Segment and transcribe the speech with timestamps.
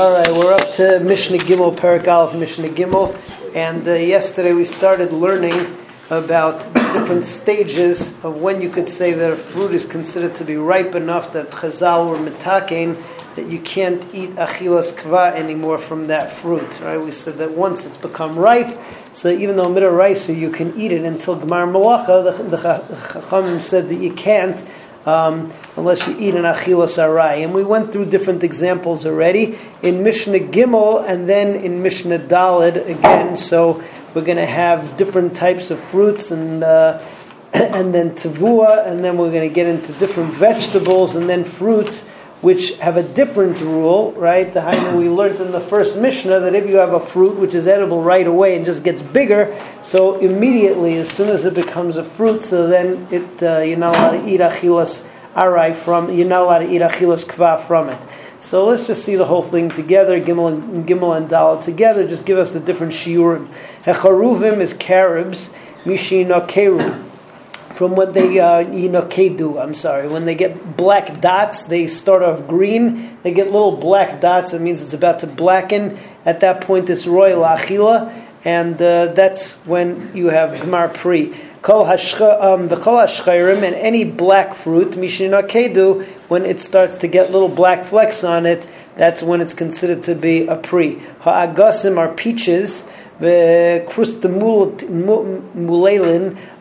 [0.00, 3.14] All right, we're up to Mishnah Gimel, Perek Aleph, Mishnah Gimel,
[3.54, 5.76] and uh, yesterday we started learning
[6.08, 10.56] about different stages of when you could say that a fruit is considered to be
[10.56, 12.96] ripe enough that Chazal or mitakein
[13.34, 16.80] that you can't eat achilas kva anymore from that fruit.
[16.80, 16.96] Right?
[16.96, 18.80] We said that once it's become ripe,
[19.12, 23.90] so even though midah you can eat it until Gemar Malacha, the, the Chachamim said
[23.90, 24.64] that you can't
[25.06, 27.44] um, unless you eat an achilas arai.
[27.44, 32.88] And we went through different examples already in Mishnah Gimel and then in Mishnah Dalid
[32.88, 33.36] again.
[33.36, 33.82] So
[34.14, 36.64] we're going to have different types of fruits and.
[36.64, 37.02] Uh,
[37.52, 42.04] and then tavua, and then we're going to get into different vegetables and then fruits,
[42.40, 44.52] which have a different rule, right?
[44.52, 47.54] The Hainu we learned in the first Mishnah that if you have a fruit which
[47.54, 51.96] is edible right away and just gets bigger, so immediately, as soon as it becomes
[51.96, 55.04] a fruit, so then it uh, you're not allowed to eat achilas
[55.34, 58.00] arai from, you're not allowed to eat achilas kva from it.
[58.40, 62.24] So let's just see the whole thing together, Gimel and, Gimel and Dal together, just
[62.24, 63.48] give us the different shiurim.
[63.84, 65.50] Hecharuvim is carobs,
[65.84, 67.09] mishina keru.
[67.80, 70.06] From what they, uh, you know, kedu, I'm sorry.
[70.06, 74.60] When they get black dots, they start off green, they get little black dots, that
[74.60, 75.98] means it's about to blacken.
[76.26, 78.12] At that point, it's royal achila,
[78.44, 81.34] and uh, that's when you have Gmar Pri.
[81.62, 87.08] Kol um, the kol hashchayrim and any black fruit mishina kedu when it starts to
[87.08, 90.96] get little black flecks on it, that's when it's considered to be a pre.
[91.20, 92.84] Ha'agasim are peaches.
[93.20, 93.84] The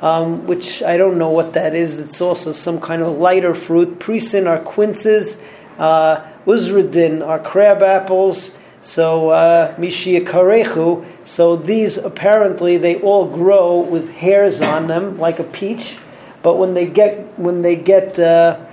[0.00, 1.98] um, which I don't know what that is.
[1.98, 3.98] It's also some kind of lighter fruit.
[3.98, 5.36] Prisin are quinces.
[5.78, 8.56] Uh, uzradin are crab apples.
[8.80, 11.04] So uh, Karechu.
[11.24, 15.98] So these apparently they all grow with hairs on them like a peach,
[16.42, 18.64] but when they get when they get uh,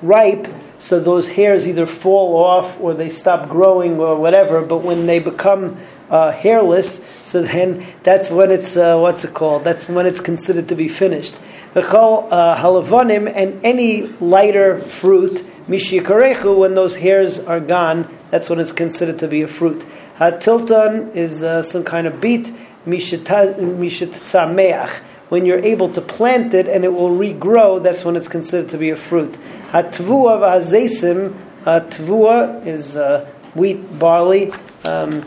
[0.00, 4.62] ripe, so those hairs either fall off or they stop growing or whatever.
[4.62, 5.76] But when they become
[6.10, 9.64] uh, hairless, so then that's when it's uh, what's it called?
[9.64, 11.38] That's when it's considered to be finished.
[11.74, 18.58] Call uh, halavanim and any lighter fruit Mishikarechu, when those hairs are gone, that's when
[18.58, 19.84] it's considered to be a fruit.
[20.16, 22.50] Hatilton is uh, some kind of beet.
[22.86, 24.96] Mishatzameach,
[25.28, 28.78] when you're able to plant it and it will regrow, that's when it's considered to
[28.78, 29.36] be a fruit.
[29.68, 34.50] Hatvua v'hazesim, tvua is uh, wheat, barley.
[34.86, 35.22] Um,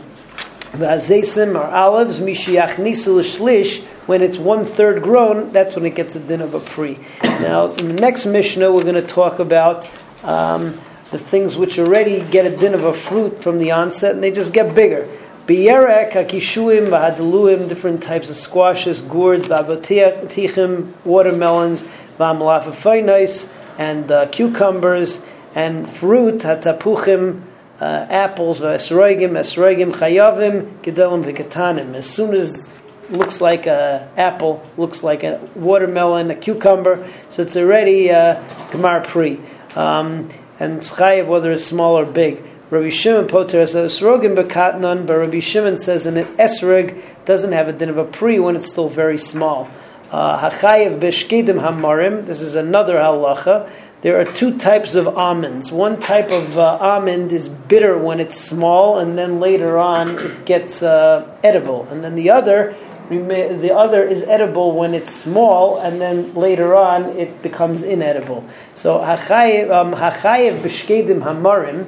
[0.72, 2.18] V'hazesim are olives.
[2.18, 6.60] Mishiachnisu l'shlish, when it's one third grown, that's when it gets the din of a
[6.60, 6.98] pre.
[7.22, 9.86] Now, in the next Mishnah, we're going to talk about
[10.22, 14.24] um, the things which already get a din of a fruit from the onset, and
[14.24, 15.06] they just get bigger.
[15.46, 21.82] Biyerek, hakishuim, vahadaluim, different types of squashes, gourds, vavotichim, watermelons,
[22.18, 25.20] vamalafafainais, and uh, cucumbers,
[25.54, 27.42] and fruit, hatapuchim,
[27.82, 31.94] uh, apples, esroigim, esroigim, chayavim, gedelim, vikatanim.
[31.94, 32.70] As soon as
[33.10, 39.04] looks like a apple, looks like a watermelon, a cucumber, so it's already uh, Gemar
[39.04, 39.40] Pri
[39.74, 40.28] um,
[40.60, 42.42] and chayiv whether it's small or big.
[42.70, 47.72] Rabbi Shimon Poter says esrogim bekatnon, but Rabbi Shimon says an esrog doesn't have a
[47.72, 49.68] din of a pri when it's still very small.
[50.12, 52.26] Hachayiv beshkedim hamarim.
[52.26, 53.70] This is another halacha.
[54.02, 55.72] There are two types of almonds.
[55.72, 60.44] One type of uh, almond is bitter when it's small, and then later on it
[60.44, 61.86] gets uh, edible.
[61.88, 62.74] And then the other
[63.08, 68.44] the other is edible when it's small, and then later on it becomes inedible.
[68.74, 71.86] So hachayev um, b'shkedim hamarim,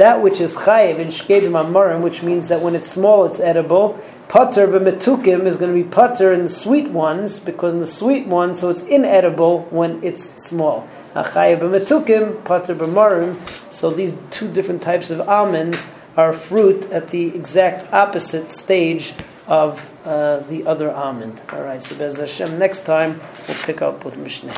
[0.00, 4.02] that which is chayev in shkedim hamarim, which means that when it's small it's edible.
[4.28, 8.26] Putter b'metukim is going to be putter in the sweet ones because in the sweet
[8.28, 10.88] ones, so it's inedible when it's small.
[11.14, 13.36] Achayev b'metukim, putter b'marim.
[13.72, 15.84] So these two different types of almonds
[16.16, 19.12] are fruit at the exact opposite stage
[19.46, 21.42] of uh, the other almond.
[21.52, 24.52] All right, so Bez Hashem, next time we'll pick up with Mishnah.